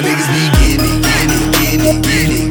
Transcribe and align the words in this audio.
Niggas 0.00 0.26
be 0.32 0.48
getting 0.56 0.86
it, 0.86 1.02
getting 1.02 1.30
it, 1.36 1.52
getting 1.52 1.84
it, 1.84 2.02
getting 2.02 2.36
it, 2.36 2.41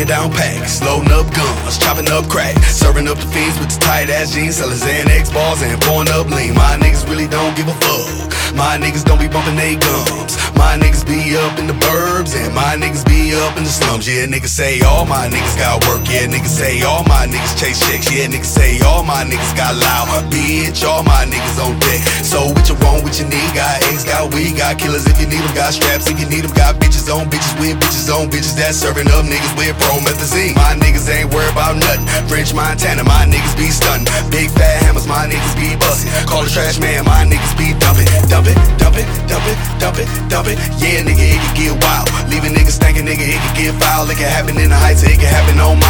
breaking 0.00 0.16
down 0.16 0.30
packs, 0.32 0.82
loading 0.82 1.12
up 1.12 1.26
guns, 1.34 1.78
chopping 1.78 2.08
up 2.08 2.28
crack, 2.28 2.56
serving 2.64 3.08
up 3.08 3.18
the 3.18 3.26
fiends 3.26 3.58
with 3.58 3.68
the 3.68 3.80
tight 3.80 4.08
ass 4.08 4.32
jeans, 4.32 4.56
selling 4.56 4.76
Xanax 4.76 5.32
bars 5.32 5.62
and 5.62 5.80
pouring 5.82 6.08
up 6.08 6.28
lean. 6.30 6.54
My 6.54 6.78
niggas 6.80 7.08
really 7.08 7.28
don't 7.28 7.54
give 7.56 7.68
a 7.68 7.74
fuck. 7.74 8.30
My 8.54 8.78
niggas 8.78 9.04
don't 9.04 9.20
be 9.20 9.28
bumping 9.28 9.56
they 9.56 9.76
gums. 9.76 10.36
My 10.56 10.76
niggas 10.76 11.06
be 11.06 11.36
up 11.36 11.58
in 11.58 11.66
the 11.66 11.78
burbs 11.84 12.34
and 12.34 12.52
my 12.54 12.76
niggas 12.76 13.06
be 13.06 13.34
up 13.34 13.56
in 13.56 13.64
the 13.64 13.70
slums. 13.70 14.08
Yeah, 14.08 14.26
niggas 14.26 14.50
say 14.50 14.80
all 14.82 15.06
my 15.06 15.28
niggas 15.30 15.56
got 15.56 15.86
work. 15.86 16.02
Yeah, 16.10 16.26
niggas 16.26 16.50
say 16.50 16.82
all 16.82 17.04
my 17.04 17.26
niggas 17.30 17.54
chase 17.58 17.78
chicks. 17.86 18.10
Yeah, 18.10 18.26
niggas 18.26 18.50
say 18.50 18.80
all 18.80 19.02
my 19.02 19.22
niggas 19.24 19.54
got 19.56 19.76
loud. 19.76 20.26
Bitch, 20.32 20.82
all 20.84 21.02
my 21.02 21.24
niggas 21.30 21.58
on 21.62 21.78
deck. 21.78 22.02
So 22.26 22.50
what 22.50 22.68
you 22.68 22.74
want, 22.82 22.89
what 23.10 23.18
you 23.18 23.26
need? 23.26 23.50
Got 23.58 23.82
eggs, 23.90 24.06
got 24.06 24.30
weed, 24.30 24.54
got 24.54 24.78
killers 24.78 25.02
if 25.10 25.18
you 25.18 25.26
need 25.26 25.42
them. 25.42 25.50
Got 25.58 25.74
straps 25.74 26.06
if 26.06 26.14
you 26.14 26.30
need 26.30 26.46
them. 26.46 26.54
Got 26.54 26.78
bitches 26.78 27.10
on 27.10 27.26
bitches 27.26 27.58
with 27.58 27.74
bitches 27.82 28.06
on 28.06 28.30
bitches 28.30 28.54
that's 28.54 28.78
serving 28.78 29.10
up 29.10 29.26
niggas 29.26 29.50
with 29.58 29.74
promethazine. 29.82 30.54
My 30.54 30.78
niggas 30.78 31.10
ain't 31.10 31.34
worried 31.34 31.50
about 31.50 31.74
nothing. 31.74 32.06
French 32.30 32.54
Montana, 32.54 33.02
my 33.02 33.26
niggas 33.26 33.58
be 33.58 33.66
stunting. 33.74 34.06
Big 34.30 34.46
fat 34.54 34.86
hammers, 34.86 35.10
my 35.10 35.26
niggas 35.26 35.58
be 35.58 35.74
busting. 35.82 36.06
Call 36.30 36.46
the 36.46 36.50
trash 36.54 36.78
man, 36.78 37.02
my 37.02 37.26
niggas 37.26 37.54
be 37.58 37.74
dumping. 37.82 38.06
Dump 38.30 38.46
it, 38.46 38.54
dump 38.78 38.94
it, 38.94 39.06
dump 39.26 39.42
it, 39.50 39.58
dump 39.82 39.98
it, 39.98 40.06
dump 40.30 40.46
it. 40.46 40.56
Yeah, 40.78 41.02
nigga, 41.02 41.34
it 41.34 41.42
can 41.42 41.54
get 41.58 41.74
wild. 41.82 42.06
Leave 42.30 42.46
a 42.46 42.50
nigga 42.54 42.70
stinking, 42.70 43.10
nigga, 43.10 43.26
it 43.26 43.42
can 43.42 43.54
get 43.58 43.74
foul. 43.82 44.06
It 44.06 44.22
can 44.22 44.30
happen 44.30 44.54
in 44.54 44.70
the 44.70 44.78
heights, 44.78 45.02
it 45.02 45.18
can 45.18 45.26
happen 45.26 45.58
on 45.58 45.82
miles. 45.82 45.89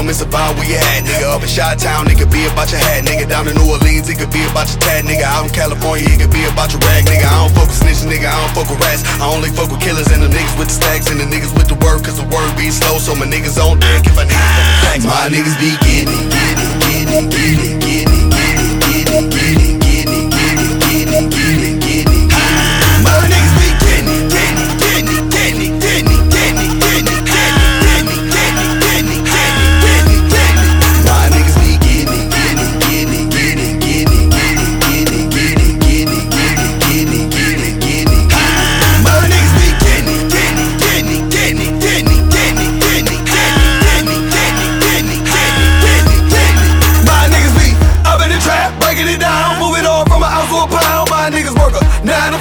From, 0.00 0.08
it's 0.08 0.24
about 0.24 0.56
where 0.56 0.64
you 0.64 0.80
at. 0.80 1.04
Nigga, 1.04 1.28
up 1.28 1.44
in 1.44 1.52
Shot 1.52 1.76
Town, 1.76 2.08
it 2.08 2.16
could 2.16 2.32
be 2.32 2.48
about 2.48 2.72
your 2.72 2.80
hat. 2.80 3.04
Nigga, 3.04 3.28
down 3.28 3.44
in 3.44 3.52
New 3.52 3.68
Orleans, 3.68 4.08
it 4.08 4.16
could 4.16 4.32
be 4.32 4.40
about 4.48 4.64
your 4.72 4.80
tat. 4.80 5.04
Nigga, 5.04 5.28
out 5.28 5.44
in 5.44 5.52
California, 5.52 6.08
it 6.08 6.16
could 6.16 6.32
be 6.32 6.40
about 6.48 6.72
your 6.72 6.80
rag. 6.88 7.04
Nigga, 7.04 7.28
I 7.28 7.44
don't 7.44 7.52
fuck 7.52 7.68
with 7.68 7.76
snitches, 7.84 8.08
nigga, 8.08 8.24
I 8.24 8.32
don't 8.32 8.56
fuck 8.56 8.72
with 8.72 8.80
rats. 8.80 9.04
I 9.20 9.28
only 9.28 9.52
fuck 9.52 9.68
with 9.68 9.84
killers 9.84 10.08
and 10.08 10.24
the 10.24 10.32
niggas 10.32 10.56
with 10.56 10.72
the 10.72 10.76
stacks 10.80 11.12
and 11.12 11.20
the 11.20 11.28
niggas 11.28 11.52
with 11.52 11.68
the 11.68 11.76
word, 11.84 12.00
cause 12.00 12.16
the 12.16 12.24
word 12.32 12.48
be 12.56 12.72
slow. 12.72 12.96
So 12.96 13.12
my 13.12 13.28
niggas 13.28 13.60
on 13.60 13.76
deck 13.76 14.08
if 14.08 14.16
I 14.16 14.24
need 14.24 14.40
facts. 14.88 15.04
My 15.04 15.28
niggas 15.28 15.60
be 15.60 15.76
getting 15.84 16.08
it, 16.16 16.32
getting 16.32 16.64
it, 16.64 16.80
getting 16.80 17.12
it, 17.12 17.26
getting 17.28 17.60
it, 17.60 17.69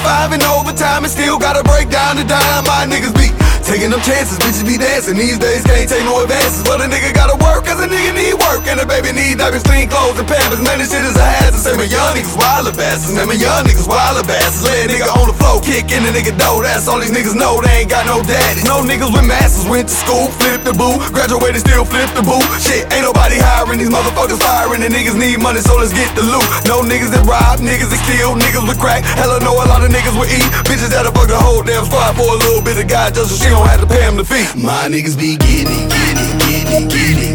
five 0.04 0.32
and 0.32 0.44
overtime 0.44 1.04
and 1.04 1.12
still 1.12 1.38
gotta 1.38 1.64
break 1.64 1.90
down 1.90 2.16
the 2.16 2.24
dime. 2.24 2.64
My 2.66 2.86
niggas 2.86 3.14
be 3.16 3.29
taking 3.70 3.94
them 3.94 4.02
chances, 4.02 4.42
bitches 4.42 4.66
be 4.66 4.82
dancing. 4.82 5.14
These 5.14 5.38
days 5.38 5.62
can't 5.62 5.86
take 5.86 6.02
no 6.02 6.26
advances, 6.26 6.66
but 6.66 6.82
a 6.82 6.90
nigga 6.90 7.14
gotta 7.14 7.38
work 7.38 7.70
cause 7.70 7.78
a 7.78 7.86
nigga 7.86 8.18
need 8.18 8.34
work 8.34 8.66
and 8.66 8.82
a 8.82 8.86
baby 8.90 9.14
need 9.14 9.38
diapers, 9.38 9.62
clean 9.62 9.86
clothes 9.86 10.18
and 10.18 10.26
pampers. 10.26 10.58
Man, 10.58 10.82
this 10.82 10.90
shit 10.90 11.06
is 11.06 11.14
a 11.14 11.22
hazard. 11.22 11.62
Say 11.62 11.74
my 11.78 11.86
young 11.86 12.18
niggas 12.18 12.34
wilder 12.34 12.74
bastards, 12.74 13.14
man, 13.14 13.30
my 13.30 13.38
young 13.38 13.62
niggas 13.70 13.86
wilder 13.86 14.26
bastards. 14.26 14.66
Lay 14.66 14.86
a 14.86 14.88
nigga 14.90 15.06
on 15.14 15.30
the 15.30 15.38
floor, 15.38 15.62
kick 15.62 15.94
in 15.94 16.02
the 16.02 16.10
nigga 16.10 16.34
door. 16.34 16.66
That's 16.66 16.90
all 16.90 16.98
these 16.98 17.14
niggas 17.14 17.38
know. 17.38 17.62
They 17.62 17.86
ain't 17.86 17.94
got 17.94 18.10
no 18.10 18.26
daddies. 18.26 18.66
No 18.66 18.82
niggas 18.82 19.14
with 19.14 19.28
masters 19.30 19.70
went 19.70 19.86
to 19.86 19.94
school, 19.94 20.34
flipped 20.42 20.66
the 20.66 20.74
boo, 20.74 20.98
graduated 21.14 21.62
still 21.62 21.86
flip 21.86 22.10
the 22.18 22.26
boo. 22.26 22.42
Shit, 22.58 22.90
ain't 22.90 23.06
nobody 23.06 23.38
hiring 23.38 23.78
these 23.78 23.94
motherfuckers 23.94 24.42
firing. 24.42 24.82
The 24.82 24.90
niggas 24.90 25.14
need 25.14 25.38
money, 25.46 25.62
so 25.62 25.78
let's 25.78 25.94
get 25.94 26.10
the 26.18 26.26
loot. 26.26 26.46
No 26.66 26.82
niggas 26.82 27.14
that 27.14 27.22
rob, 27.30 27.62
niggas 27.62 27.94
that 27.94 28.02
steal, 28.02 28.34
niggas 28.34 28.66
with 28.66 28.82
crack. 28.82 29.06
Hella 29.06 29.38
know 29.46 29.54
a 29.62 29.66
lot 29.70 29.86
of 29.86 29.94
niggas 29.94 30.18
with 30.18 30.34
eat. 30.34 30.50
Bitches 30.66 30.90
that'll 30.90 31.14
fuck 31.14 31.30
the 31.30 31.38
whole 31.38 31.62
damn 31.62 31.86
squad 31.86 32.18
for 32.18 32.26
a 32.26 32.38
little 32.50 32.66
bit 32.66 32.82
of 32.82 32.90
God 32.90 33.14
just 33.14 33.30
so 33.30 33.38
she 33.38 33.59
don't 33.60 33.68
have 33.68 33.82
to 33.82 33.88
pay 33.88 34.00
them 34.00 34.16
the 34.16 34.24
fee. 34.24 34.48
My 34.56 34.88
niggas 34.88 35.18
be 35.18 35.36
getting 35.38 35.68
it, 35.68 35.90
getting 35.90 36.24
it, 36.24 36.40
getting 36.40 36.84
it, 36.84 36.92
getting 36.92 37.24
it, 37.24 37.29